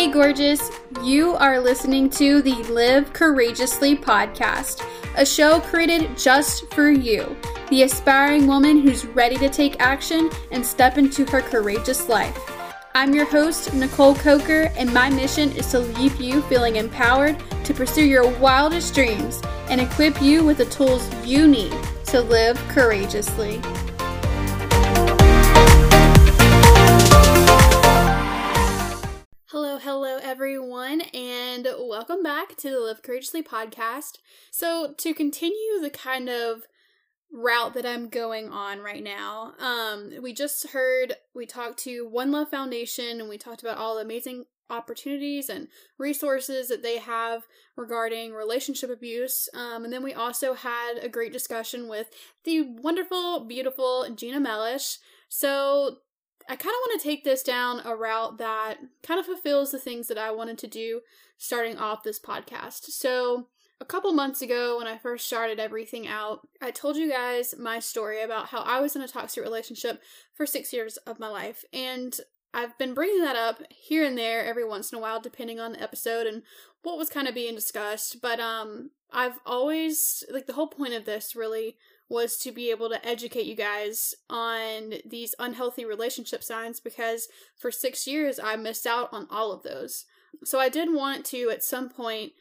Hey, 0.00 0.10
gorgeous. 0.10 0.70
You 1.02 1.34
are 1.34 1.60
listening 1.60 2.08
to 2.12 2.40
the 2.40 2.54
Live 2.72 3.12
Courageously 3.12 3.96
podcast, 3.96 4.82
a 5.14 5.26
show 5.26 5.60
created 5.60 6.16
just 6.16 6.72
for 6.72 6.90
you, 6.90 7.36
the 7.68 7.82
aspiring 7.82 8.46
woman 8.46 8.80
who's 8.80 9.04
ready 9.04 9.36
to 9.36 9.50
take 9.50 9.78
action 9.78 10.30
and 10.52 10.64
step 10.64 10.96
into 10.96 11.26
her 11.26 11.42
courageous 11.42 12.08
life. 12.08 12.34
I'm 12.94 13.14
your 13.14 13.26
host, 13.26 13.74
Nicole 13.74 14.14
Coker, 14.14 14.72
and 14.74 14.90
my 14.94 15.10
mission 15.10 15.52
is 15.52 15.70
to 15.72 15.80
leave 15.80 16.18
you 16.18 16.40
feeling 16.44 16.76
empowered 16.76 17.36
to 17.64 17.74
pursue 17.74 18.06
your 18.06 18.26
wildest 18.38 18.94
dreams 18.94 19.42
and 19.68 19.82
equip 19.82 20.22
you 20.22 20.42
with 20.42 20.56
the 20.56 20.64
tools 20.64 21.06
you 21.26 21.46
need 21.46 21.76
to 22.06 22.22
live 22.22 22.56
courageously. 22.68 23.60
Welcome 32.00 32.22
back 32.22 32.56
to 32.56 32.70
the 32.70 32.80
Live 32.80 33.02
Courageously 33.02 33.42
podcast. 33.42 34.20
So, 34.50 34.94
to 34.96 35.12
continue 35.12 35.82
the 35.82 35.90
kind 35.90 36.30
of 36.30 36.62
route 37.30 37.74
that 37.74 37.84
I'm 37.84 38.08
going 38.08 38.48
on 38.48 38.78
right 38.78 39.04
now. 39.04 39.52
Um, 39.58 40.14
we 40.22 40.32
just 40.32 40.70
heard 40.70 41.16
we 41.34 41.44
talked 41.44 41.78
to 41.80 42.08
One 42.08 42.32
Love 42.32 42.48
Foundation 42.48 43.20
and 43.20 43.28
we 43.28 43.36
talked 43.36 43.60
about 43.60 43.76
all 43.76 43.96
the 43.96 44.00
amazing 44.00 44.46
opportunities 44.70 45.50
and 45.50 45.68
resources 45.98 46.68
that 46.68 46.82
they 46.82 46.96
have 46.96 47.42
regarding 47.76 48.32
relationship 48.32 48.88
abuse. 48.88 49.50
Um, 49.52 49.84
and 49.84 49.92
then 49.92 50.02
we 50.02 50.14
also 50.14 50.54
had 50.54 50.94
a 51.02 51.08
great 51.10 51.34
discussion 51.34 51.86
with 51.86 52.06
the 52.44 52.62
wonderful, 52.62 53.44
beautiful 53.44 54.06
Gina 54.16 54.40
Mellish. 54.40 54.96
So 55.28 55.98
I 56.50 56.56
kind 56.56 56.74
of 56.74 56.88
want 56.88 57.00
to 57.00 57.08
take 57.08 57.22
this 57.22 57.44
down 57.44 57.80
a 57.84 57.94
route 57.94 58.38
that 58.38 58.78
kind 59.04 59.20
of 59.20 59.26
fulfills 59.26 59.70
the 59.70 59.78
things 59.78 60.08
that 60.08 60.18
I 60.18 60.32
wanted 60.32 60.58
to 60.58 60.66
do 60.66 61.00
starting 61.38 61.78
off 61.78 62.02
this 62.02 62.18
podcast. 62.18 62.86
So 62.86 63.46
a 63.80 63.84
couple 63.84 64.12
months 64.12 64.42
ago, 64.42 64.76
when 64.78 64.88
I 64.88 64.98
first 64.98 65.28
started 65.28 65.60
everything 65.60 66.08
out, 66.08 66.40
I 66.60 66.72
told 66.72 66.96
you 66.96 67.08
guys 67.08 67.54
my 67.56 67.78
story 67.78 68.20
about 68.22 68.46
how 68.46 68.62
I 68.62 68.80
was 68.80 68.96
in 68.96 69.02
a 69.02 69.06
toxic 69.06 69.44
relationship 69.44 70.02
for 70.34 70.44
six 70.44 70.72
years 70.72 70.96
of 70.96 71.20
my 71.20 71.28
life. 71.28 71.64
And 71.72 72.18
I've 72.52 72.76
been 72.78 72.94
bringing 72.94 73.22
that 73.22 73.36
up 73.36 73.62
here 73.70 74.04
and 74.04 74.18
there 74.18 74.44
every 74.44 74.64
once 74.64 74.90
in 74.92 74.98
a 74.98 75.00
while, 75.00 75.20
depending 75.20 75.60
on 75.60 75.72
the 75.72 75.82
episode 75.82 76.26
and 76.26 76.42
what 76.82 76.98
was 76.98 77.08
kind 77.08 77.28
of 77.28 77.34
being 77.34 77.54
discussed. 77.54 78.20
But 78.20 78.40
um, 78.40 78.90
I've 79.12 79.38
always, 79.46 80.24
like, 80.30 80.46
the 80.46 80.54
whole 80.54 80.66
point 80.68 80.94
of 80.94 81.04
this 81.04 81.36
really 81.36 81.76
was 82.08 82.36
to 82.38 82.50
be 82.50 82.70
able 82.70 82.88
to 82.90 83.06
educate 83.06 83.46
you 83.46 83.54
guys 83.54 84.14
on 84.28 84.94
these 85.06 85.34
unhealthy 85.38 85.84
relationship 85.84 86.42
signs 86.42 86.80
because 86.80 87.28
for 87.56 87.70
six 87.70 88.04
years 88.06 88.40
I 88.42 88.56
missed 88.56 88.86
out 88.86 89.12
on 89.12 89.28
all 89.30 89.52
of 89.52 89.62
those. 89.62 90.06
So 90.44 90.58
I 90.58 90.68
did 90.68 90.92
want 90.92 91.24
to, 91.26 91.50
at 91.50 91.62
some 91.62 91.88
point, 91.88 92.32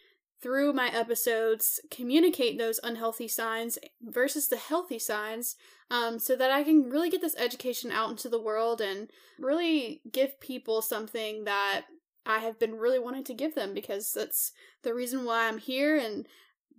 through 0.41 0.73
my 0.73 0.87
episodes 0.89 1.79
communicate 1.91 2.57
those 2.57 2.79
unhealthy 2.83 3.27
signs 3.27 3.77
versus 4.01 4.47
the 4.47 4.57
healthy 4.57 4.99
signs 4.99 5.55
um, 5.91 6.19
so 6.19 6.35
that 6.35 6.51
I 6.51 6.63
can 6.63 6.89
really 6.89 7.09
get 7.09 7.21
this 7.21 7.35
education 7.37 7.91
out 7.91 8.09
into 8.09 8.29
the 8.29 8.41
world 8.41 8.79
and 8.79 9.09
really 9.37 10.01
give 10.11 10.39
people 10.39 10.81
something 10.81 11.43
that 11.43 11.85
I 12.25 12.39
have 12.39 12.59
been 12.59 12.75
really 12.75 12.99
wanting 12.99 13.23
to 13.25 13.33
give 13.33 13.55
them 13.55 13.73
because 13.73 14.13
that's 14.13 14.51
the 14.83 14.93
reason 14.93 15.25
why 15.25 15.47
I'm 15.47 15.57
here 15.57 15.97
and 15.97 16.27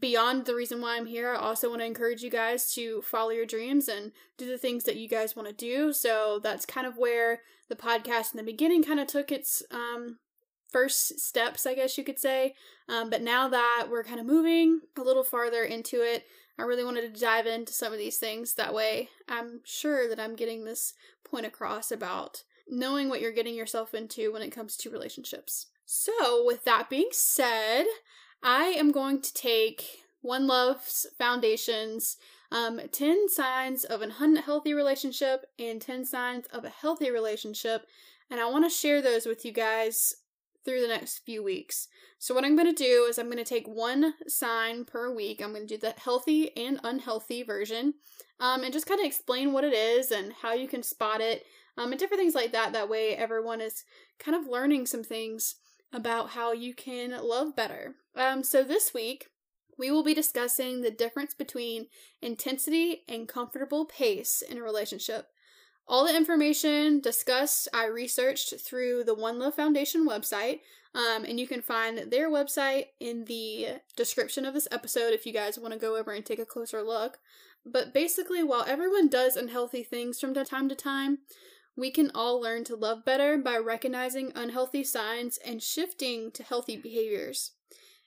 beyond 0.00 0.46
the 0.46 0.54
reason 0.54 0.80
why 0.80 0.96
I'm 0.96 1.06
here, 1.06 1.34
I 1.34 1.38
also 1.38 1.68
want 1.68 1.82
to 1.82 1.86
encourage 1.86 2.22
you 2.22 2.30
guys 2.30 2.72
to 2.74 3.02
follow 3.02 3.30
your 3.30 3.46
dreams 3.46 3.88
and 3.88 4.12
do 4.38 4.46
the 4.46 4.58
things 4.58 4.84
that 4.84 4.96
you 4.96 5.08
guys 5.08 5.36
want 5.36 5.48
to 5.48 5.54
do. 5.54 5.92
So 5.92 6.40
that's 6.42 6.64
kind 6.64 6.86
of 6.86 6.96
where 6.96 7.40
the 7.68 7.76
podcast 7.76 8.32
in 8.32 8.38
the 8.38 8.42
beginning 8.42 8.82
kind 8.82 9.00
of 9.00 9.06
took 9.06 9.30
its 9.30 9.62
um, 9.70 10.18
first 10.70 11.20
steps, 11.20 11.66
I 11.66 11.74
guess 11.74 11.98
you 11.98 12.04
could 12.04 12.18
say. 12.18 12.54
Um, 12.88 13.10
but 13.10 13.22
now 13.22 13.48
that 13.48 13.86
we're 13.90 14.04
kind 14.04 14.20
of 14.20 14.26
moving 14.26 14.80
a 14.98 15.02
little 15.02 15.24
farther 15.24 15.62
into 15.62 15.96
it, 15.96 16.24
I 16.58 16.62
really 16.62 16.84
wanted 16.84 17.14
to 17.14 17.20
dive 17.20 17.46
into 17.46 17.72
some 17.72 17.92
of 17.92 17.98
these 17.98 18.18
things. 18.18 18.54
That 18.54 18.74
way, 18.74 19.08
I'm 19.28 19.60
sure 19.64 20.08
that 20.08 20.20
I'm 20.20 20.36
getting 20.36 20.64
this 20.64 20.94
point 21.24 21.46
across 21.46 21.90
about 21.90 22.44
knowing 22.68 23.08
what 23.08 23.20
you're 23.20 23.32
getting 23.32 23.54
yourself 23.54 23.94
into 23.94 24.32
when 24.32 24.42
it 24.42 24.50
comes 24.50 24.76
to 24.76 24.90
relationships. 24.90 25.66
So, 25.86 26.44
with 26.44 26.64
that 26.64 26.88
being 26.88 27.08
said, 27.12 27.84
I 28.42 28.66
am 28.66 28.92
going 28.92 29.22
to 29.22 29.34
take 29.34 30.04
One 30.22 30.46
Love's 30.46 31.06
Foundation's 31.18 32.16
um, 32.52 32.80
10 32.92 33.28
signs 33.28 33.84
of 33.84 34.02
an 34.02 34.12
unhealthy 34.18 34.74
relationship 34.74 35.46
and 35.58 35.80
10 35.80 36.04
signs 36.04 36.46
of 36.46 36.64
a 36.64 36.70
healthy 36.70 37.10
relationship, 37.10 37.86
and 38.30 38.38
I 38.38 38.48
want 38.48 38.64
to 38.64 38.70
share 38.70 39.02
those 39.02 39.26
with 39.26 39.44
you 39.44 39.52
guys 39.52 40.14
through 40.64 40.80
the 40.80 40.88
next 40.88 41.18
few 41.18 41.42
weeks. 41.42 41.88
So, 42.18 42.34
what 42.34 42.44
I'm 42.44 42.56
going 42.56 42.74
to 42.74 42.84
do 42.84 43.06
is 43.08 43.18
I'm 43.18 43.26
going 43.26 43.38
to 43.38 43.44
take 43.44 43.66
one 43.66 44.14
sign 44.26 44.84
per 44.84 45.14
week. 45.14 45.40
I'm 45.42 45.52
going 45.52 45.66
to 45.66 45.74
do 45.74 45.80
the 45.80 45.94
healthy 45.98 46.54
and 46.56 46.80
unhealthy 46.84 47.42
version 47.42 47.94
um, 48.38 48.62
and 48.62 48.72
just 48.72 48.86
kind 48.86 49.00
of 49.00 49.06
explain 49.06 49.52
what 49.52 49.64
it 49.64 49.72
is 49.72 50.10
and 50.10 50.32
how 50.42 50.52
you 50.52 50.68
can 50.68 50.82
spot 50.82 51.20
it 51.20 51.44
um, 51.78 51.92
and 51.92 51.98
different 51.98 52.20
things 52.20 52.34
like 52.34 52.52
that. 52.52 52.72
That 52.72 52.88
way, 52.88 53.16
everyone 53.16 53.60
is 53.60 53.84
kind 54.18 54.36
of 54.36 54.50
learning 54.50 54.86
some 54.86 55.02
things 55.02 55.56
about 55.92 56.30
how 56.30 56.52
you 56.52 56.74
can 56.74 57.10
love 57.22 57.56
better. 57.56 57.94
Um, 58.14 58.42
so, 58.42 58.62
this 58.62 58.92
week, 58.94 59.26
we 59.78 59.90
will 59.90 60.04
be 60.04 60.14
discussing 60.14 60.82
the 60.82 60.90
difference 60.90 61.32
between 61.32 61.86
intensity 62.20 63.02
and 63.08 63.26
comfortable 63.26 63.86
pace 63.86 64.42
in 64.42 64.58
a 64.58 64.62
relationship. 64.62 65.28
All 65.90 66.06
the 66.06 66.16
information 66.16 67.00
discussed, 67.00 67.66
I 67.74 67.86
researched 67.86 68.54
through 68.60 69.02
the 69.02 69.14
One 69.16 69.40
Love 69.40 69.56
Foundation 69.56 70.06
website, 70.06 70.60
um, 70.94 71.24
and 71.24 71.40
you 71.40 71.48
can 71.48 71.62
find 71.62 72.12
their 72.12 72.30
website 72.30 72.84
in 73.00 73.24
the 73.24 73.80
description 73.96 74.44
of 74.44 74.54
this 74.54 74.68
episode 74.70 75.12
if 75.12 75.26
you 75.26 75.32
guys 75.32 75.58
want 75.58 75.74
to 75.74 75.80
go 75.80 75.96
over 75.96 76.12
and 76.12 76.24
take 76.24 76.38
a 76.38 76.46
closer 76.46 76.80
look. 76.80 77.18
But 77.66 77.92
basically, 77.92 78.44
while 78.44 78.64
everyone 78.68 79.08
does 79.08 79.34
unhealthy 79.34 79.82
things 79.82 80.20
from 80.20 80.32
time 80.32 80.68
to 80.68 80.76
time, 80.76 81.18
we 81.74 81.90
can 81.90 82.12
all 82.14 82.40
learn 82.40 82.62
to 82.66 82.76
love 82.76 83.04
better 83.04 83.36
by 83.36 83.56
recognizing 83.56 84.30
unhealthy 84.36 84.84
signs 84.84 85.40
and 85.44 85.60
shifting 85.60 86.30
to 86.30 86.44
healthy 86.44 86.76
behaviors. 86.76 87.50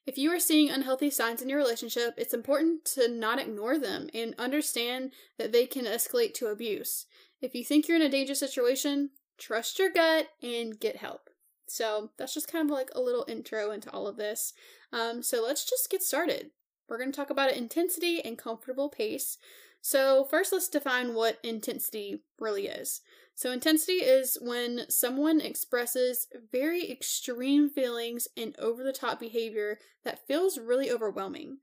If 0.06 0.18
you 0.18 0.32
are 0.32 0.40
seeing 0.40 0.70
unhealthy 0.70 1.10
signs 1.10 1.42
in 1.42 1.50
your 1.50 1.60
relationship, 1.60 2.14
it's 2.16 2.34
important 2.34 2.86
to 2.96 3.10
not 3.10 3.40
ignore 3.40 3.78
them 3.78 4.10
and 4.14 4.36
understand 4.40 5.12
that 5.38 5.52
they 5.52 5.66
can 5.66 5.84
escalate 5.84 6.34
to 6.36 6.48
abuse. 6.48 7.08
If 7.44 7.54
you 7.54 7.66
think 7.66 7.88
you're 7.88 7.98
in 7.98 8.04
a 8.04 8.10
dangerous 8.10 8.40
situation, 8.40 9.10
trust 9.38 9.78
your 9.78 9.90
gut 9.90 10.30
and 10.42 10.80
get 10.80 10.96
help. 10.96 11.30
So 11.68 12.12
that's 12.18 12.34
just 12.34 12.50
kind 12.50 12.70
of 12.70 12.74
like 12.74 12.90
a 12.96 13.02
little 13.02 13.26
intro 13.28 13.72
into 13.72 13.92
all 13.92 14.08
of 14.08 14.16
this. 14.16 14.54
Um, 14.94 15.22
so 15.22 15.44
let's 15.44 15.70
just 15.70 15.90
get 15.90 16.02
started. 16.02 16.52
We're 16.88 16.98
going 16.98 17.12
to 17.12 17.16
talk 17.16 17.30
about 17.30 17.52
intensity 17.52 18.24
and 18.24 18.38
comfortable 18.38 18.88
pace. 18.88 19.38
So, 19.82 20.24
first, 20.24 20.54
let's 20.54 20.70
define 20.70 21.14
what 21.14 21.40
intensity 21.44 22.24
really 22.40 22.68
is. 22.68 23.02
So, 23.36 23.52
intensity 23.52 23.98
is 23.98 24.38
when 24.42 24.90
someone 24.90 25.42
expresses 25.42 26.28
very 26.54 26.90
extreme 26.90 27.70
feelings 27.70 28.30
and 28.38 28.56
over 28.60 28.82
the 28.82 28.94
top 28.94 29.20
behavior 29.20 29.80
that 30.06 30.26
feels 30.26 30.58
really 30.58 30.90
overwhelming 30.90 31.58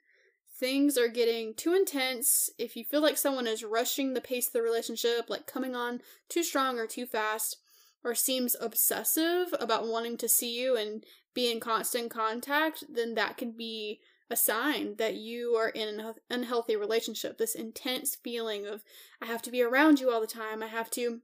things 0.60 0.98
are 0.98 1.08
getting 1.08 1.54
too 1.54 1.74
intense, 1.74 2.50
if 2.58 2.76
you 2.76 2.84
feel 2.84 3.00
like 3.00 3.16
someone 3.16 3.46
is 3.46 3.64
rushing 3.64 4.12
the 4.12 4.20
pace 4.20 4.46
of 4.46 4.52
the 4.52 4.62
relationship, 4.62 5.30
like 5.30 5.46
coming 5.46 5.74
on 5.74 6.02
too 6.28 6.42
strong 6.42 6.78
or 6.78 6.86
too 6.86 7.06
fast, 7.06 7.56
or 8.04 8.14
seems 8.14 8.54
obsessive 8.60 9.54
about 9.58 9.88
wanting 9.88 10.18
to 10.18 10.28
see 10.28 10.60
you 10.60 10.76
and 10.76 11.04
be 11.34 11.50
in 11.50 11.60
constant 11.60 12.10
contact, 12.10 12.84
then 12.88 13.14
that 13.14 13.38
can 13.38 13.52
be 13.52 14.00
a 14.30 14.36
sign 14.36 14.94
that 14.96 15.14
you 15.14 15.54
are 15.56 15.70
in 15.70 16.00
an 16.00 16.14
unhealthy 16.30 16.76
relationship. 16.76 17.38
This 17.38 17.54
intense 17.54 18.14
feeling 18.14 18.66
of, 18.66 18.84
I 19.20 19.26
have 19.26 19.42
to 19.42 19.50
be 19.50 19.62
around 19.62 19.98
you 19.98 20.10
all 20.10 20.20
the 20.20 20.26
time, 20.26 20.62
I 20.62 20.68
have 20.68 20.90
to 20.90 21.20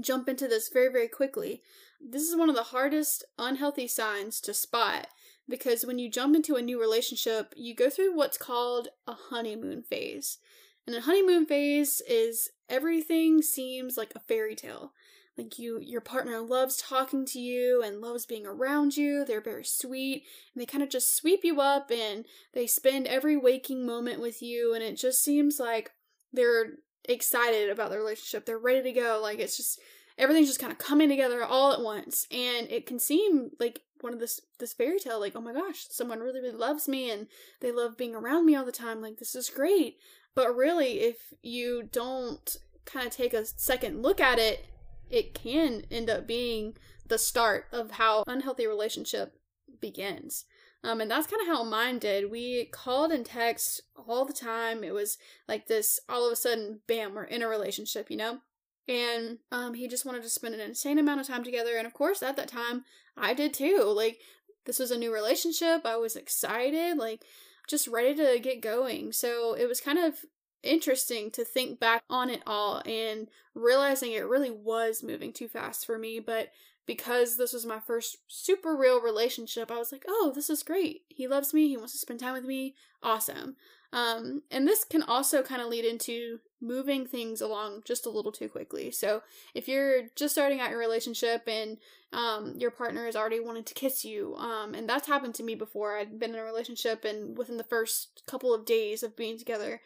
jump 0.00 0.28
into 0.28 0.46
this 0.48 0.68
very, 0.68 0.90
very 0.92 1.08
quickly. 1.08 1.62
This 2.00 2.22
is 2.22 2.36
one 2.36 2.50
of 2.50 2.56
the 2.56 2.64
hardest 2.64 3.24
unhealthy 3.38 3.88
signs 3.88 4.40
to 4.42 4.52
spot 4.52 5.06
because 5.48 5.84
when 5.84 5.98
you 5.98 6.10
jump 6.10 6.34
into 6.34 6.56
a 6.56 6.62
new 6.62 6.80
relationship, 6.80 7.54
you 7.56 7.74
go 7.74 7.88
through 7.88 8.16
what's 8.16 8.38
called 8.38 8.88
a 9.06 9.14
honeymoon 9.14 9.82
phase. 9.82 10.38
And 10.86 10.94
a 10.96 11.00
honeymoon 11.00 11.46
phase 11.46 12.00
is 12.08 12.50
everything 12.68 13.42
seems 13.42 13.96
like 13.96 14.12
a 14.14 14.20
fairy 14.20 14.54
tale. 14.54 14.92
Like 15.36 15.58
you 15.58 15.78
your 15.82 16.00
partner 16.00 16.40
loves 16.40 16.78
talking 16.78 17.26
to 17.26 17.38
you 17.38 17.82
and 17.82 18.00
loves 18.00 18.24
being 18.24 18.46
around 18.46 18.96
you. 18.96 19.24
They're 19.24 19.40
very 19.40 19.64
sweet 19.64 20.24
and 20.54 20.62
they 20.62 20.66
kind 20.66 20.82
of 20.82 20.88
just 20.88 21.14
sweep 21.14 21.40
you 21.44 21.60
up 21.60 21.90
and 21.90 22.24
they 22.54 22.66
spend 22.66 23.06
every 23.06 23.36
waking 23.36 23.84
moment 23.84 24.20
with 24.20 24.40
you 24.40 24.74
and 24.74 24.82
it 24.82 24.96
just 24.96 25.22
seems 25.22 25.58
like 25.60 25.90
they're 26.32 26.76
excited 27.04 27.68
about 27.68 27.90
the 27.90 27.98
relationship. 27.98 28.46
They're 28.46 28.58
ready 28.58 28.82
to 28.82 28.92
go. 28.92 29.20
Like 29.22 29.38
it's 29.38 29.58
just 29.58 29.78
everything's 30.16 30.48
just 30.48 30.60
kind 30.60 30.72
of 30.72 30.78
coming 30.78 31.10
together 31.10 31.44
all 31.44 31.72
at 31.72 31.82
once 31.82 32.26
and 32.30 32.70
it 32.70 32.86
can 32.86 32.98
seem 32.98 33.50
like 33.60 33.80
one 34.00 34.12
of 34.12 34.20
this 34.20 34.40
this 34.58 34.72
fairy 34.72 34.98
tale 34.98 35.20
like 35.20 35.34
oh 35.34 35.40
my 35.40 35.52
gosh 35.52 35.86
someone 35.90 36.20
really 36.20 36.40
really 36.40 36.56
loves 36.56 36.88
me 36.88 37.10
and 37.10 37.26
they 37.60 37.72
love 37.72 37.96
being 37.96 38.14
around 38.14 38.46
me 38.46 38.54
all 38.54 38.64
the 38.64 38.72
time 38.72 39.00
like 39.00 39.18
this 39.18 39.34
is 39.34 39.50
great 39.50 39.96
but 40.34 40.54
really 40.54 41.00
if 41.00 41.34
you 41.42 41.88
don't 41.92 42.56
kind 42.84 43.06
of 43.06 43.12
take 43.12 43.34
a 43.34 43.44
second 43.44 44.02
look 44.02 44.20
at 44.20 44.38
it 44.38 44.66
it 45.10 45.34
can 45.34 45.84
end 45.90 46.10
up 46.10 46.26
being 46.26 46.76
the 47.08 47.18
start 47.18 47.66
of 47.72 47.92
how 47.92 48.24
unhealthy 48.26 48.66
relationship 48.66 49.38
begins. 49.80 50.44
Um, 50.82 51.00
and 51.00 51.10
that's 51.10 51.26
kind 51.26 51.42
of 51.42 51.48
how 51.48 51.64
mine 51.64 51.98
did. 51.98 52.30
We 52.30 52.66
called 52.66 53.10
and 53.10 53.24
text 53.24 53.82
all 53.96 54.24
the 54.24 54.32
time. 54.32 54.84
It 54.84 54.94
was 54.94 55.18
like 55.48 55.66
this 55.66 55.98
all 56.08 56.26
of 56.26 56.32
a 56.32 56.36
sudden, 56.36 56.80
bam, 56.86 57.14
we're 57.14 57.24
in 57.24 57.42
a 57.42 57.48
relationship, 57.48 58.10
you 58.10 58.16
know? 58.16 58.38
And 58.88 59.38
um, 59.50 59.74
he 59.74 59.88
just 59.88 60.06
wanted 60.06 60.22
to 60.22 60.28
spend 60.28 60.54
an 60.54 60.60
insane 60.60 60.98
amount 60.98 61.20
of 61.20 61.26
time 61.26 61.42
together. 61.42 61.76
And 61.76 61.86
of 61.86 61.94
course, 61.94 62.22
at 62.22 62.36
that 62.36 62.48
time, 62.48 62.84
I 63.16 63.34
did 63.34 63.52
too. 63.52 63.92
Like, 63.94 64.20
this 64.64 64.78
was 64.78 64.90
a 64.90 64.98
new 64.98 65.12
relationship. 65.12 65.84
I 65.84 65.96
was 65.96 66.16
excited, 66.16 66.96
like, 66.96 67.24
just 67.68 67.88
ready 67.88 68.14
to 68.14 68.38
get 68.40 68.60
going. 68.60 69.12
So 69.12 69.54
it 69.54 69.66
was 69.66 69.80
kind 69.80 69.98
of 69.98 70.24
interesting 70.62 71.30
to 71.32 71.44
think 71.44 71.80
back 71.80 72.02
on 72.10 72.30
it 72.30 72.42
all 72.46 72.82
and 72.84 73.28
realizing 73.54 74.12
it 74.12 74.26
really 74.26 74.50
was 74.50 75.02
moving 75.02 75.32
too 75.32 75.48
fast 75.48 75.86
for 75.86 75.98
me. 75.98 76.20
But 76.20 76.50
because 76.86 77.36
this 77.36 77.52
was 77.52 77.66
my 77.66 77.80
first 77.80 78.18
super 78.28 78.76
real 78.76 79.00
relationship, 79.00 79.70
I 79.70 79.78
was 79.78 79.92
like, 79.92 80.04
oh, 80.08 80.32
this 80.34 80.48
is 80.48 80.62
great. 80.62 81.02
He 81.08 81.26
loves 81.26 81.52
me. 81.52 81.68
He 81.68 81.76
wants 81.76 81.92
to 81.92 81.98
spend 81.98 82.20
time 82.20 82.34
with 82.34 82.44
me. 82.44 82.74
Awesome. 83.02 83.56
Um, 83.92 84.42
and 84.50 84.66
this 84.66 84.84
can 84.84 85.02
also 85.02 85.42
kind 85.42 85.62
of 85.62 85.68
lead 85.68 85.84
into 85.84 86.40
moving 86.60 87.06
things 87.06 87.40
along 87.40 87.82
just 87.84 88.06
a 88.06 88.10
little 88.10 88.32
too 88.32 88.48
quickly. 88.48 88.90
So 88.90 89.22
if 89.54 89.68
you're 89.68 90.08
just 90.16 90.34
starting 90.34 90.60
out 90.60 90.70
your 90.70 90.78
relationship 90.78 91.42
and 91.46 91.78
um, 92.12 92.54
your 92.56 92.70
partner 92.70 93.06
is 93.06 93.16
already 93.16 93.40
wanting 93.40 93.64
to 93.64 93.74
kiss 93.74 94.04
you, 94.04 94.34
um, 94.36 94.74
and 94.74 94.88
that's 94.88 95.08
happened 95.08 95.34
to 95.36 95.42
me 95.42 95.54
before. 95.54 95.96
I'd 95.96 96.18
been 96.18 96.34
in 96.34 96.40
a 96.40 96.44
relationship, 96.44 97.04
and 97.04 97.36
within 97.36 97.56
the 97.56 97.64
first 97.64 98.22
couple 98.26 98.54
of 98.54 98.64
days 98.64 99.02
of 99.02 99.16
being 99.16 99.38
together, 99.38 99.80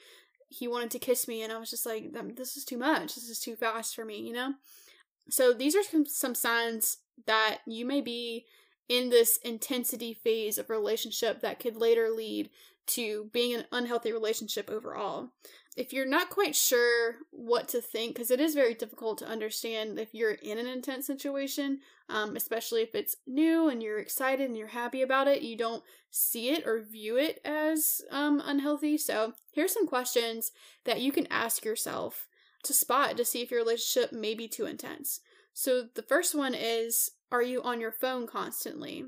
he 0.49 0.69
wanted 0.69 0.91
to 0.93 0.99
kiss 0.99 1.27
me, 1.27 1.43
and 1.43 1.53
I 1.53 1.59
was 1.59 1.71
just 1.71 1.87
like, 1.87 2.13
"This 2.37 2.57
is 2.57 2.65
too 2.65 2.77
much. 2.77 3.15
This 3.15 3.29
is 3.29 3.41
too 3.41 3.57
fast 3.57 3.95
for 3.95 4.05
me," 4.05 4.21
you 4.21 4.33
know. 4.33 4.55
So 5.31 5.53
these 5.53 5.77
are 5.77 5.83
some, 6.07 6.35
signs 6.35 6.99
that 7.27 7.59
you 7.67 7.85
may 7.85 8.01
be 8.01 8.47
in 8.89 9.11
this 9.11 9.39
intensity 9.45 10.13
phase 10.13 10.59
of 10.59 10.69
relationship 10.69 11.41
that 11.41 11.61
could 11.61 11.77
later 11.77 12.11
lead 12.11 12.51
to 12.87 13.31
being 13.33 13.55
an 13.55 13.65
unhealthy 13.71 14.13
relationship 14.13 14.69
overall. 14.69 15.29
If 15.77 15.93
you're 15.93 16.07
not 16.07 16.31
quite 16.31 16.57
sure 16.57 17.17
what 17.31 17.69
to 17.69 17.81
think, 17.81 18.15
because 18.15 18.33
it 18.33 18.41
is 18.41 18.55
very 18.55 18.75
difficult 18.75 19.19
to 19.19 19.29
understand 19.29 19.99
if 20.01 20.13
you're 20.13 20.33
in 20.33 20.59
an 20.59 20.67
intense 20.67 21.07
situation, 21.07 21.79
um, 22.09 22.35
especially 22.35 22.83
if 22.83 22.97
it's 22.97 23.17
new 23.29 23.69
and 23.69 23.81
you're 23.81 24.01
excited 24.01 24.49
and 24.49 24.59
you're 24.59 24.67
happy 24.67 25.03
about 25.03 25.29
it, 25.29 25.43
you 25.43 25.57
don't 25.57 25.85
see 26.11 26.51
it 26.51 26.67
or 26.67 26.83
view 26.83 27.17
it 27.17 27.41
as 27.45 28.03
um, 28.11 28.43
unhealthy. 28.45 28.99
So, 28.99 29.35
here's 29.53 29.73
some 29.73 29.87
questions 29.87 30.51
that 30.85 31.01
you 31.01 31.13
can 31.13 31.29
ask 31.31 31.65
yourself 31.65 32.27
to 32.65 32.73
spot 32.73 33.17
to 33.17 33.25
see 33.25 33.43
if 33.43 33.51
your 33.51 33.61
relationship 33.61 34.13
may 34.13 34.35
be 34.35 34.49
too 34.49 34.67
intense. 34.67 35.21
So, 35.53 35.89
the 35.95 36.03
first 36.03 36.35
one 36.35 36.55
is 36.55 37.11
Are 37.33 37.43
you 37.43 37.63
on 37.63 37.81
your 37.81 37.93
phone 37.93 38.27
constantly? 38.27 39.05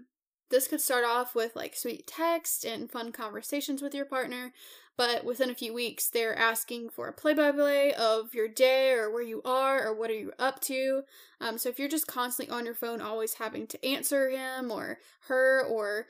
This 0.50 0.68
could 0.68 0.82
start 0.82 1.04
off 1.04 1.34
with 1.34 1.56
like 1.56 1.74
sweet 1.74 2.06
text 2.06 2.64
and 2.64 2.90
fun 2.90 3.10
conversations 3.10 3.80
with 3.80 3.94
your 3.94 4.04
partner, 4.04 4.52
but 4.98 5.24
within 5.24 5.48
a 5.48 5.54
few 5.54 5.72
weeks, 5.72 6.10
they're 6.10 6.36
asking 6.36 6.90
for 6.90 7.08
a 7.08 7.12
play 7.12 7.32
by 7.32 7.50
play 7.52 7.94
of 7.94 8.34
your 8.34 8.48
day 8.48 8.92
or 8.92 9.10
where 9.10 9.22
you 9.22 9.40
are 9.46 9.82
or 9.86 9.94
what 9.94 10.10
are 10.10 10.14
you 10.14 10.32
up 10.38 10.60
to. 10.60 11.04
Um, 11.40 11.56
so 11.56 11.70
if 11.70 11.78
you're 11.78 11.88
just 11.88 12.06
constantly 12.06 12.54
on 12.54 12.66
your 12.66 12.74
phone, 12.74 13.00
always 13.00 13.34
having 13.34 13.66
to 13.68 13.84
answer 13.84 14.28
him 14.28 14.70
or 14.70 14.98
her 15.28 15.64
or 15.64 16.06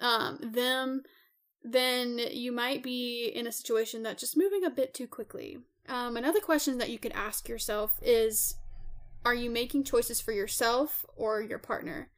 um, 0.00 0.38
them, 0.42 1.02
then 1.64 2.18
you 2.30 2.52
might 2.52 2.82
be 2.82 3.32
in 3.34 3.46
a 3.46 3.52
situation 3.52 4.02
that's 4.02 4.20
just 4.20 4.36
moving 4.36 4.64
a 4.64 4.70
bit 4.70 4.92
too 4.92 5.06
quickly. 5.06 5.58
Um, 5.88 6.16
another 6.16 6.40
question 6.40 6.78
that 6.78 6.90
you 6.90 6.98
could 6.98 7.12
ask 7.12 7.48
yourself 7.48 7.98
is 8.02 8.56
Are 9.24 9.34
you 9.34 9.50
making 9.50 9.84
choices 9.84 10.20
for 10.20 10.32
yourself 10.32 11.04
or 11.16 11.40
your 11.40 11.58
partner? 11.58 12.10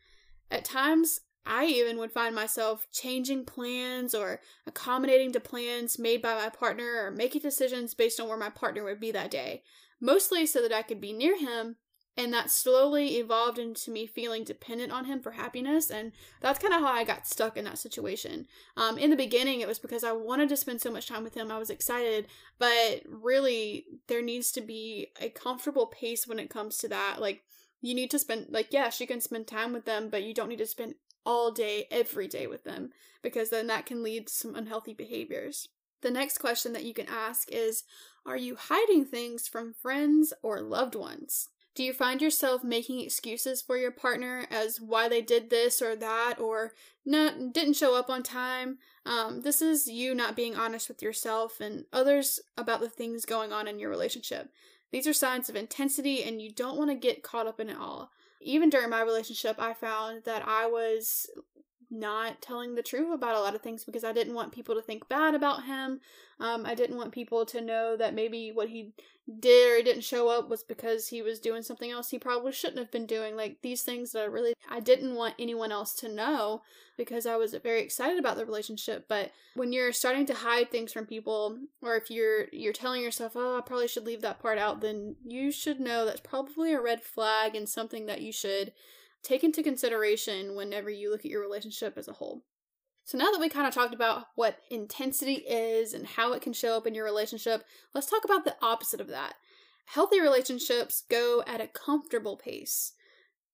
At 0.51 0.65
times, 0.65 1.21
I 1.47 1.67
even 1.67 1.99
would 1.99 2.13
find 2.13 2.35
myself 2.35 2.87
changing 2.93 3.45
plans 3.47 4.15
or 4.15 4.41
accommodating 4.67 5.33
to 5.33 5.41
plans 5.41 5.99
made 5.99 6.21
by 6.21 6.35
my 6.35 6.49
partner 6.49 7.05
or 7.05 7.11
making 7.11 7.43
decisions 7.43 7.95
based 7.95 8.21
on 8.21 8.29
where 8.29 8.37
my 8.37 8.51
partner 8.51 8.85
would 8.85 9.01
be 9.01 9.13
that 9.13 9.31
day, 9.31 9.63
mostly 10.01 10.45
so 10.47 10.61
that 10.61 10.73
I 10.73 10.83
could 10.83 11.01
be 11.01 11.13
near 11.13 11.39
him. 11.39 11.77
And 12.17 12.35
that 12.35 12.51
slowly 12.51 13.17
evolved 13.17 13.59
into 13.59 13.91
me 13.91 14.07
feeling 14.07 14.45
dependent 14.45 14.93
on 14.93 15.07
him 15.07 15.21
for 15.21 15.33
happiness. 15.33 15.91
And 15.91 16.13
that's 16.41 16.59
kind 16.59 16.75
of 16.75 16.81
how 16.81 16.93
I 16.93 17.05
got 17.05 17.27
stuck 17.27 17.57
in 17.57 17.65
that 17.65 17.79
situation. 17.79 18.47
Um, 18.77 18.99
in 18.99 19.11
the 19.11 19.17
beginning, 19.17 19.61
it 19.61 19.69
was 19.69 19.79
because 19.79 20.05
I 20.05 20.13
wanted 20.13 20.49
to 20.51 20.57
spend 20.57 20.81
so 20.81 20.91
much 20.91 21.07
time 21.07 21.25
with 21.25 21.35
him. 21.35 21.51
I 21.51 21.59
was 21.59 21.71
excited. 21.71 22.27
But 22.59 23.03
really, 23.07 23.87
there 24.09 24.23
needs 24.23 24.53
to 24.53 24.61
be 24.61 25.09
a 25.21 25.31
comfortable 25.31 25.87
pace 25.87 26.27
when 26.27 26.39
it 26.39 26.51
comes 26.51 26.79
to 26.79 26.89
that. 26.89 27.21
Like, 27.21 27.43
you 27.81 27.95
need 27.95 28.11
to 28.11 28.19
spend 28.19 28.49
like 28.51 28.67
yes 28.73 29.01
you 29.01 29.07
can 29.07 29.23
spend 29.23 29.47
time 29.47 29.73
with 29.73 29.87
them 29.87 30.11
but 30.11 30.23
you 30.23 30.35
don't 30.35 30.51
need 30.51 30.59
to 30.59 30.67
spend 30.67 30.95
all 31.25 31.51
day, 31.51 31.87
every 31.91 32.29
day 32.29 32.47
with 32.47 32.65
them, 32.65 32.91
because 33.23 33.51
then 33.51 33.67
that 33.69 33.87
can 33.87 34.03
lead 34.03 34.27
to 34.27 34.33
some 34.33 34.55
unhealthy 34.55 34.95
behaviors. 34.95 35.69
The 36.03 36.11
next 36.11 36.39
question 36.39 36.73
that 36.73 36.85
you 36.85 36.95
can 36.95 37.07
ask 37.09 37.51
is 37.53 37.85
Are 38.25 38.37
you 38.37 38.57
hiding 38.59 39.05
things 39.05 39.47
from 39.47 39.75
friends 39.75 40.33
or 40.43 40.61
loved 40.61 40.95
ones? 40.95 41.49
Do 41.75 41.85
you 41.85 41.93
find 41.93 42.21
yourself 42.21 42.65
making 42.65 43.01
excuses 43.01 43.63
for 43.63 43.77
your 43.77 43.93
partner 43.93 44.47
as 44.51 44.81
why 44.81 45.09
they 45.09 45.23
did 45.23 45.51
this 45.51 45.81
or 45.81 45.95
that, 45.97 46.41
or 46.41 46.73
no, 47.07 47.51
didn't 47.53 47.75
show 47.75 47.97
up 47.97 48.11
on 48.11 48.23
time? 48.23 48.79
Um, 49.07 49.43
this 49.43 49.63
is 49.63 49.87
you 49.87 50.15
not 50.15 50.37
being 50.37 50.57
honest 50.57 50.89
with 50.89 51.01
yourself 51.01 51.61
and 51.61 51.85
others 51.93 52.41
about 52.57 52.81
the 52.81 52.89
things 52.89 53.25
going 53.25 53.53
on 53.53 53.69
in 53.69 53.79
your 53.79 53.89
relationship. 53.89 54.51
These 54.91 55.07
are 55.07 55.13
signs 55.13 55.49
of 55.49 55.55
intensity, 55.55 56.25
and 56.25 56.43
you 56.43 56.53
don't 56.53 56.77
want 56.77 56.91
to 56.91 56.97
get 56.97 57.23
caught 57.23 57.47
up 57.47 57.61
in 57.61 57.71
it 57.71 57.77
all 57.79 58.11
even 58.41 58.71
during 58.71 58.91
my 58.91 59.03
relationship, 59.03 59.57
I 59.59 59.75
found 59.75 60.25
that 60.25 60.47
I 60.47 60.67
was 60.67 61.29
not 61.91 62.41
telling 62.41 62.75
the 62.75 62.83
truth 62.83 63.13
about 63.13 63.35
a 63.35 63.41
lot 63.41 63.55
of 63.55 63.63
things 63.63 63.85
because 63.85 64.05
I 64.05 64.13
didn't 64.13 64.35
want 64.35 64.53
people 64.53 64.75
to 64.75 64.83
think 64.83 65.09
bad 65.09 65.35
about 65.35 65.65
him. 65.65 66.01
Um, 66.39 66.65
I 66.65 66.75
didn't 66.75 66.97
want 66.97 67.13
people 67.13 67.45
to 67.47 67.61
know 67.61 67.97
that 67.97 68.15
maybe 68.15 68.53
what 68.53 68.69
he 68.69 68.93
did 69.39 69.81
or 69.81 69.83
didn't 69.83 70.03
show 70.03 70.29
up 70.29 70.49
was 70.49 70.63
because 70.63 71.09
he 71.09 71.23
was 71.23 71.39
doing 71.39 71.63
something 71.63 71.91
else 71.91 72.11
he 72.11 72.19
probably 72.19 72.53
shouldn't 72.53 72.79
have 72.79 72.91
been 72.91 73.07
doing. 73.07 73.37
Like 73.37 73.59
these 73.63 73.83
things 73.83 74.13
that 74.13 74.23
I 74.23 74.27
really 74.27 74.55
I 74.69 74.81
didn't 74.81 75.15
want 75.15 75.35
anyone 75.39 75.73
else 75.73 75.95
to 75.97 76.09
know 76.09 76.63
because 76.97 77.27
I 77.27 77.37
was 77.37 77.55
very 77.63 77.81
excited 77.83 78.19
about 78.19 78.37
the 78.37 78.45
relationship. 78.45 79.07
But 79.09 79.33
when 79.55 79.73
you're 79.73 79.93
starting 79.93 80.27
to 80.27 80.35
hide 80.35 80.71
things 80.71 80.93
from 80.93 81.07
people, 81.07 81.59
or 81.83 81.97
if 81.97 82.11
you're 82.11 82.47
you're 82.53 82.73
telling 82.73 83.03
yourself, 83.03 83.33
"Oh, 83.35 83.59
I 83.59 83.61
probably 83.63 83.89
should 83.89 84.07
leave 84.07 84.23
that 84.23 84.41
part 84.41 84.59
out," 84.59 84.81
then 84.81 85.17
you 85.27 85.51
should 85.51 85.81
know 85.81 86.05
that's 86.05 86.21
probably 86.21 86.73
a 86.73 86.81
red 86.81 87.03
flag 87.03 87.55
and 87.57 87.69
something 87.69 88.07
that 88.07 88.23
you 88.23 88.33
should 88.33 88.73
take 89.23 89.45
into 89.45 89.63
consideration 89.63 90.55
whenever 90.55 90.91
you 90.91 91.11
look 91.11 91.25
at 91.25 91.31
your 91.31 91.43
relationship 91.43 91.97
as 91.97 92.09
a 92.09 92.15
whole. 92.15 92.43
So 93.05 93.19
now 93.19 93.31
that 93.33 93.41
we 93.41 93.49
kind 93.49 93.67
of 93.67 93.75
talked 93.75 93.95
about 93.95 94.27
what 94.37 94.59
intensity 94.71 95.45
is 95.49 95.95
and 95.95 96.07
how 96.07 96.33
it 96.33 96.43
can 96.43 96.53
show 96.53 96.77
up 96.77 96.87
in 96.87 96.95
your 96.95 97.05
relationship, 97.05 97.65
let's 97.95 98.07
talk 98.07 98.25
about 98.25 98.45
the 98.45 98.57
opposite 98.63 99.01
of 99.01 99.09
that. 99.09 99.35
Healthy 99.87 100.21
relationships 100.21 101.03
go 101.11 101.43
at 101.47 101.61
a 101.61 101.67
comfortable 101.67 102.37
pace. 102.37 102.93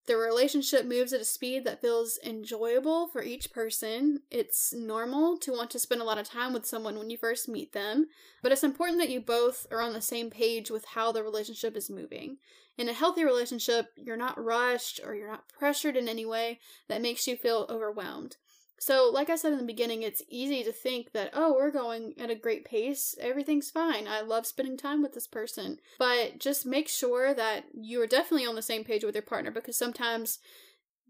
The 0.07 0.17
relationship 0.17 0.85
moves 0.85 1.13
at 1.13 1.21
a 1.21 1.25
speed 1.25 1.65
that 1.65 1.81
feels 1.81 2.19
enjoyable 2.25 3.09
for 3.09 3.23
each 3.23 3.51
person. 3.51 4.21
It's 4.31 4.73
normal 4.73 5.37
to 5.39 5.53
want 5.53 5.71
to 5.71 5.81
spend 5.81 6.01
a 6.01 6.05
lot 6.05 6.19
of 6.19 6.29
time 6.29 6.53
with 6.53 6.65
someone 6.65 6.97
when 6.97 7.11
you 7.11 7.17
first 7.17 7.49
meet 7.49 7.73
them, 7.73 8.07
but 8.43 8.53
it's 8.53 8.63
important 8.63 9.01
that 9.01 9.11
you 9.11 9.21
both 9.21 9.67
are 9.73 9.81
on 9.81 9.95
the 9.95 10.01
same 10.01 10.31
page 10.31 10.71
with 10.71 10.85
how 10.85 11.11
the 11.11 11.25
relationship 11.25 11.77
is 11.77 11.91
moving. 11.91 12.37
In 12.79 12.89
a 12.89 12.93
healthy 12.93 13.25
relationship, 13.25 13.87
you're 13.97 14.17
not 14.17 14.43
rushed 14.43 15.01
or 15.05 15.15
you're 15.15 15.31
not 15.31 15.49
pressured 15.49 15.97
in 15.97 16.09
any 16.09 16.27
way 16.27 16.61
that 16.89 17.03
makes 17.03 17.27
you 17.27 17.37
feel 17.37 17.67
overwhelmed. 17.71 18.37
So, 18.79 19.11
like 19.13 19.31
I 19.31 19.37
said 19.37 19.53
in 19.53 19.59
the 19.59 19.65
beginning, 19.65 20.03
it's 20.03 20.23
easy 20.29 20.63
to 20.63 20.73
think 20.73 21.13
that, 21.13 21.31
oh, 21.33 21.55
we're 21.55 21.71
going 21.71 22.13
at 22.19 22.31
a 22.31 22.35
great 22.35 22.67
pace. 22.67 23.15
Everything's 23.19 23.71
fine. 23.71 24.07
I 24.07 24.21
love 24.21 24.47
spending 24.47 24.77
time 24.77 25.03
with 25.03 25.15
this 25.15 25.27
person. 25.27 25.79
But 25.99 26.39
just 26.39 26.67
make 26.67 26.89
sure 26.89 27.33
that 27.33 27.65
you 27.73 28.03
are 28.03 28.07
definitely 28.07 28.47
on 28.47 28.55
the 28.55 28.63
same 28.63 28.85
page 28.85 29.03
with 29.03 29.15
your 29.15 29.23
partner 29.23 29.51
because 29.51 29.79
sometimes 29.79 30.41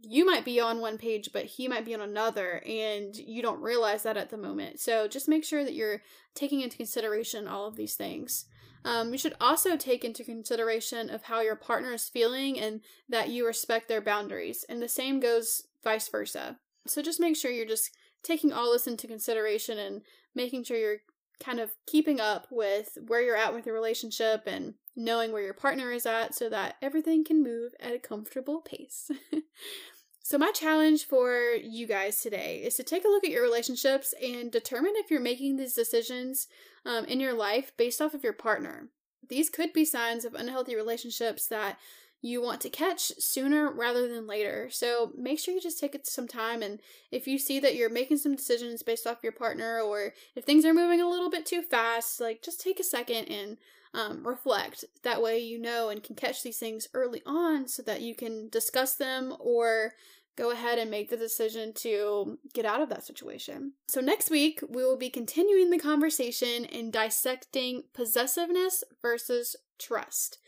you 0.01 0.25
might 0.25 0.45
be 0.45 0.61
on 0.61 0.81
one 0.81 0.97
page, 0.97 1.31
but 1.33 1.47
he 1.47 1.67
might 1.67 1.85
be 1.85 1.95
on 1.95 2.01
another, 2.01 2.63
and 2.65 3.17
you 3.17 3.43
don't 3.43 3.61
realize 3.61 4.05
that 4.05 4.17
at 4.17 4.31
the 4.31 4.37
moment. 4.37 4.79
So, 4.79 5.09
just 5.09 5.29
make 5.29 5.45
sure 5.45 5.65
that 5.65 5.75
you're 5.75 6.03
taking 6.37 6.61
into 6.61 6.77
consideration 6.77 7.49
all 7.49 7.67
of 7.67 7.75
these 7.75 7.97
things. 7.97 8.45
Um, 8.87 9.11
you 9.11 9.19
should 9.19 9.35
also 9.41 9.77
take 9.77 10.05
into 10.05 10.23
consideration 10.23 11.11
of 11.11 11.25
how 11.25 11.41
your 11.41 11.57
partner 11.57 11.93
is 11.93 12.09
feeling 12.09 12.59
and 12.59 12.83
that 13.09 13.29
you 13.29 13.45
respect 13.45 13.89
their 13.89 14.01
boundaries. 14.01 14.65
And 14.69 14.81
the 14.81 14.89
same 14.89 15.19
goes 15.19 15.67
vice 15.83 16.09
versa. 16.09 16.59
So 16.87 17.03
just 17.03 17.19
make 17.19 17.37
sure 17.37 17.51
you're 17.51 17.67
just 17.67 17.91
taking 18.23 18.53
all 18.53 18.73
this 18.73 18.87
into 18.87 19.09
consideration 19.09 19.79
and 19.79 20.03
making 20.37 20.65
sure 20.65 20.77
you're 20.77 20.99
kind 21.41 21.59
of 21.59 21.73
keeping 21.87 22.21
up 22.21 22.47
with 22.51 22.97
where 23.07 23.21
you're 23.21 23.37
at 23.37 23.53
with 23.53 23.67
your 23.67 23.75
relationship 23.75 24.45
and 24.47 24.75
knowing 24.95 25.33
where 25.33 25.43
your 25.43 25.53
partner 25.53 25.91
is 25.91 26.07
at 26.07 26.35
so 26.35 26.49
that 26.49 26.77
everything 26.81 27.25
can 27.25 27.43
move 27.43 27.75
at 27.81 27.93
a 27.93 27.99
comfortable 27.99 28.61
pace. 28.61 29.11
so, 30.29 30.39
my 30.39 30.51
challenge 30.51 31.05
for 31.05 31.53
you 31.53 31.87
guys 31.87 32.21
today 32.21 32.61
is 32.65 32.75
to 32.75 32.83
take 32.83 33.05
a 33.05 33.09
look 33.09 33.23
at 33.23 33.31
your 33.31 33.45
relationships 33.45 34.13
and 34.21 34.51
determine 34.51 34.95
if 34.97 35.09
you're 35.09 35.21
making 35.21 35.55
these 35.55 35.73
decisions 35.73 36.49
um, 36.85 37.05
in 37.05 37.21
your 37.21 37.33
life 37.33 37.71
based 37.77 38.01
off 38.01 38.13
of 38.13 38.25
your 38.25 38.33
partner. 38.33 38.89
These 39.29 39.51
could 39.51 39.73
be 39.73 39.85
signs 39.85 40.25
of 40.25 40.35
unhealthy 40.35 40.75
relationships 40.75 41.47
that 41.47 41.79
you 42.23 42.43
want 42.43 42.61
to 42.63 42.71
catch 42.71 43.13
sooner 43.19 43.71
rather 43.71 44.09
than 44.09 44.27
later. 44.27 44.69
So 44.71 45.13
make 45.17 45.39
sure 45.39 45.55
you 45.55 45.61
just 45.61 45.79
take 45.79 45.95
it 45.95 46.07
some 46.07 46.27
time. 46.27 46.63
And 46.63 46.81
if 47.11 47.27
you 47.27 47.39
see 47.39 47.61
that 47.61 47.77
you're 47.77 47.91
making 47.91 48.19
some 48.19 48.35
decisions 48.35 48.83
based 48.83 49.07
off 49.07 49.23
your 49.23 49.33
partner, 49.33 49.81
or 49.81 50.13
if 50.35 50.45
things 50.45 50.65
are 50.65 50.75
moving 50.75 51.01
a 51.01 51.09
little 51.09 51.31
bit 51.31 51.47
too 51.47 51.63
fast, 51.63 52.21
like 52.21 52.43
just 52.43 52.61
take 52.61 52.81
a 52.81 52.85
second 52.85 53.27
and 53.27 53.59
um, 53.95 54.27
reflect. 54.27 54.85
That 55.03 55.23
way, 55.23 55.39
you 55.39 55.59
know 55.59 55.89
and 55.89 56.03
can 56.03 56.17
catch 56.17 56.43
these 56.43 56.59
things 56.59 56.89
early 56.95 57.23
on 57.25 57.69
so 57.69 57.83
that 57.83 58.03
you 58.03 58.15
can 58.15 58.49
discuss 58.51 58.95
them 58.95 59.35
or 59.41 59.95
go 60.37 60.51
ahead 60.51 60.79
and 60.79 60.91
make 60.91 61.09
the 61.09 61.17
decision 61.17 61.73
to 61.73 62.39
get 62.53 62.67
out 62.67 62.83
of 62.83 62.91
that 62.91 63.05
situation. 63.05 63.73
So, 63.89 64.01
next 64.01 64.31
week, 64.31 64.61
we 64.69 64.83
will 64.83 64.99
be 64.99 65.11
continuing 65.11 65.71
the 65.71 65.79
conversation 65.79 66.65
in 66.67 66.91
dissecting 66.91 67.85
possessiveness 67.95 68.85
versus 69.01 69.57
trust. 69.79 70.39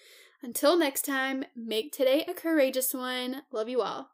Until 0.42 0.78
next 0.78 1.04
time, 1.04 1.44
make 1.56 1.92
today 1.92 2.24
a 2.28 2.34
courageous 2.34 2.94
one. 2.94 3.42
Love 3.50 3.68
you 3.68 3.82
all. 3.82 4.10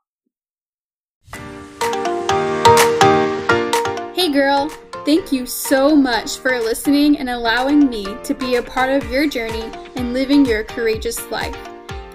Hey, 4.14 4.32
girl. 4.32 4.70
Thank 5.04 5.32
you 5.32 5.44
so 5.44 5.94
much 5.94 6.38
for 6.38 6.58
listening 6.60 7.18
and 7.18 7.28
allowing 7.28 7.90
me 7.90 8.06
to 8.24 8.32
be 8.32 8.54
a 8.54 8.62
part 8.62 8.88
of 8.88 9.10
your 9.10 9.28
journey 9.28 9.70
in 9.96 10.14
living 10.14 10.46
your 10.46 10.64
courageous 10.64 11.30
life. 11.30 11.56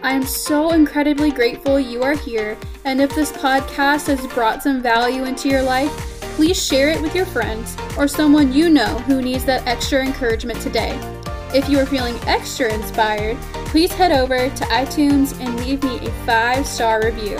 I 0.01 0.13
am 0.13 0.23
so 0.23 0.71
incredibly 0.71 1.29
grateful 1.29 1.79
you 1.79 2.01
are 2.01 2.15
here, 2.15 2.57
and 2.85 2.99
if 2.99 3.13
this 3.13 3.31
podcast 3.31 4.07
has 4.07 4.25
brought 4.33 4.63
some 4.63 4.81
value 4.81 5.25
into 5.25 5.49
your 5.49 5.61
life, 5.61 5.91
please 6.35 6.59
share 6.59 6.89
it 6.89 7.01
with 7.01 7.13
your 7.13 7.27
friends 7.27 7.77
or 7.95 8.07
someone 8.07 8.53
you 8.53 8.69
know 8.69 8.97
who 8.99 9.21
needs 9.21 9.45
that 9.45 9.67
extra 9.67 10.03
encouragement 10.03 10.59
today. 10.61 10.97
If 11.51 11.67
you 11.67 11.79
are 11.79 11.85
feeling 11.85 12.15
extra 12.27 12.71
inspired, 12.71 13.35
please 13.65 13.91
head 13.91 14.11
over 14.11 14.37
to 14.37 14.63
iTunes 14.65 15.39
and 15.39 15.55
leave 15.57 15.83
me 15.83 15.97
a 15.97 16.11
five 16.23 16.67
star 16.67 17.03
review. 17.03 17.37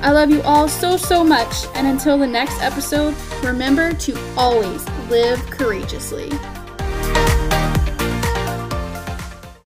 I 0.00 0.12
love 0.12 0.30
you 0.30 0.40
all 0.42 0.68
so, 0.68 0.96
so 0.96 1.24
much, 1.24 1.66
and 1.74 1.88
until 1.88 2.16
the 2.18 2.26
next 2.26 2.62
episode, 2.62 3.16
remember 3.42 3.92
to 3.94 4.34
always 4.36 4.88
live 5.10 5.44
courageously. 5.50 6.30